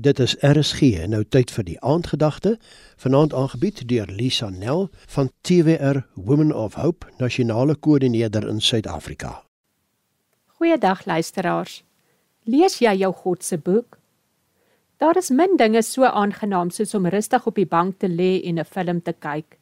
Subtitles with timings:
[0.00, 2.52] Dit is RSG en nou tyd vir die aandgedagte.
[3.02, 9.42] Vanaand aangebied deur Lisa Nel van TWR Women of Hope, nasionale koördineerder in Suid-Afrika.
[10.46, 11.82] Goeiedag luisteraars.
[12.46, 13.98] Lees jy jou God se boek?
[15.02, 18.62] Daar is min dinge so aangenaam soos om rustig op die bank te lê en
[18.62, 19.58] 'n film te kyk.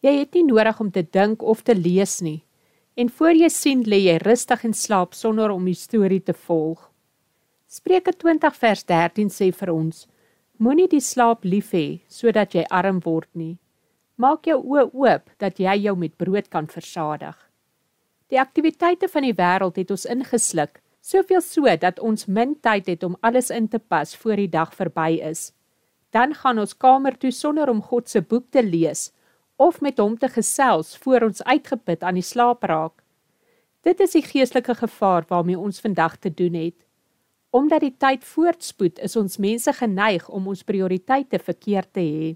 [0.00, 2.44] Jy het nie nodig om te dink of te lees nie.
[2.94, 6.95] En voor jy sien lê jy rustig in slaap sonder om die storie te volg.
[7.66, 10.04] Spreuke 20 vers 13 sê vir ons:
[10.62, 13.56] Moenie die slaap lief hê sodat jy arm word nie.
[14.22, 17.34] Maak jou oë oop dat jy jou met brood kan versadig.
[18.30, 23.02] Die aktiwiteite van die wêreld het ons ingesluk, soveel so dat ons min tyd het
[23.02, 25.50] om alles in te pas voor die dag verby is.
[26.14, 29.10] Dan gaan ons kamer toe sonder om God se boek te lees
[29.58, 33.02] of met hom te gesels voor ons uitgeput aan die slaap raak.
[33.82, 36.85] Dit is die geestelike gevaar waarmee ons vandag te doen het.
[37.56, 42.34] Omdat die tyd voortspoed, is ons mense geneig om ons prioriteite verkeerd te hê.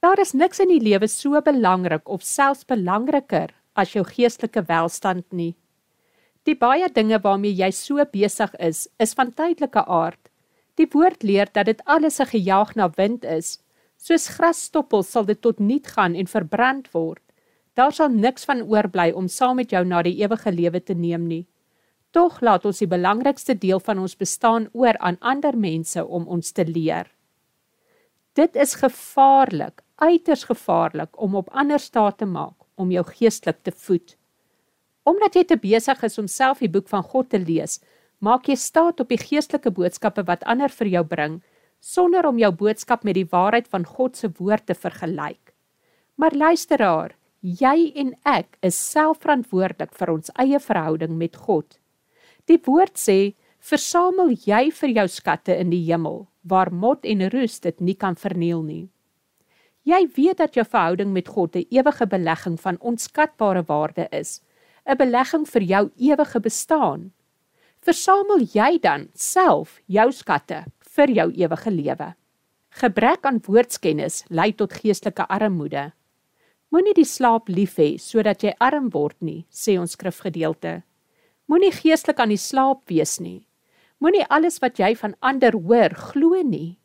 [0.00, 5.26] Daar is niks in die lewe so belangrik of selfs belangriker as jou geestelike welstand
[5.36, 5.52] nie.
[6.48, 10.20] Die baie dinge waarmee jy so besig is, is van tydelike aard.
[10.80, 13.58] Die woord leer dat dit alles 'n gejaag na wind is.
[13.96, 17.22] Soos grasstoppels sal dit tot niet gaan en verbrand word.
[17.74, 21.26] Daar sal niks van oorbly om saam met jou na die ewige lewe te neem
[21.26, 21.46] nie.
[22.14, 26.52] Tog laat ons die belangrikste deel van ons bestaan oor aan ander mense om ons
[26.54, 27.08] te leer.
[28.38, 33.74] Dit is gevaarlik, uiters gevaarlik om op ander staat te maak om jou geestelik te
[33.74, 34.14] voed.
[35.02, 37.80] Omdat jy te besig is om self die boek van God te lees,
[38.22, 41.40] maak jy staat op die geestelike boodskappe wat ander vir jou bring
[41.84, 45.50] sonder om jou boodskap met die waarheid van God se woord te vergelyk.
[46.14, 51.74] Maar luisteraar, jy en ek is selfverantwoordelik vir ons eie verhouding met God.
[52.46, 57.60] Die woord sê: "Versamel jy vir jou skatte in die hemel, waar mot en roes
[57.60, 58.88] dit nie kan verniel nie."
[59.84, 64.40] Jy weet dat jou verhouding met God 'n ewige belegging van onskatbare waarde is,
[64.86, 67.12] 'n belegging vir jou ewige bestaan.
[67.80, 72.14] Versamel jy dan self jou skatte vir jou ewige lewe.
[72.70, 75.92] Gebrek aan woordskennis lei tot geestelike armoede.
[76.70, 80.82] Moenie die slaap lief hê sodat jy arm word nie, sê ons skrifgedeelte.
[81.44, 83.44] Moenie geestelik aan die slaap wees nie.
[84.00, 86.78] Moenie alles wat jy van ander hoor glo nie.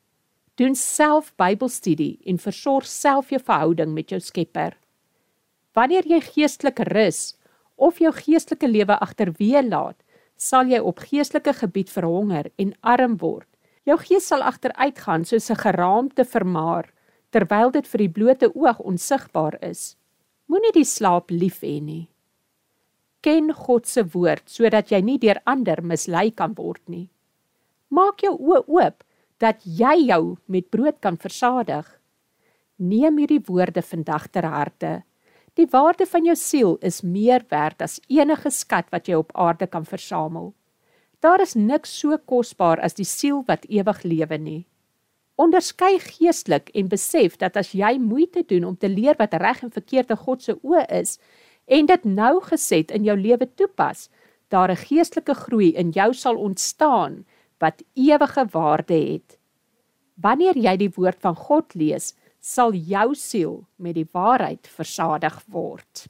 [0.59, 4.75] Doen self Bybelstudie en versorg self jou verhouding met jou Skepper.
[5.75, 7.37] Wanneer jy geestelik rus
[7.79, 9.95] of jou geestelike lewe agterweë laat,
[10.35, 13.47] sal jy op geestelike gebied verhonger en arm word.
[13.87, 16.91] Jou gees sal agteruitgaan soos 'n geraamte vermaar
[17.31, 19.95] terwyl dit vir die blote oog onsigbaar is.
[20.47, 22.09] Moenie die slaap lief hê nie
[23.21, 27.09] ken God se woord sodat jy nie deur ander mislei kan word nie.
[27.89, 29.03] Maak jou oë oop
[29.39, 31.85] dat jy jou met brood kan versadig.
[32.77, 35.01] Neem hierdie woorde vandag ter harte.
[35.57, 39.67] Die waarde van jou siel is meer werd as enige skat wat jy op aarde
[39.67, 40.53] kan versamel.
[41.19, 44.61] Daar is niks so kosbaar as die siel wat ewig lewe nie.
[45.39, 49.71] Onderskei geestelik en besef dat as jy moeite doen om te leer wat reg en
[49.71, 51.17] verkeerd in God se oë is,
[51.69, 54.09] en dit nou geset in jou lewe toepas,
[54.49, 57.25] daar 'n geestelike groei in jou sal ontstaan
[57.59, 59.37] wat ewige waarde het.
[60.15, 66.07] Wanneer jy die woord van God lees, sal jou siel met die waarheid versadig word.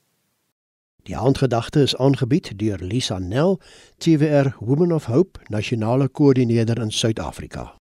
[1.03, 3.59] Die aandgedagte is aangebied deur Lisa Nel,
[3.97, 7.78] TWR Women of Hope, nasionale koördineerder in Suid-Afrika.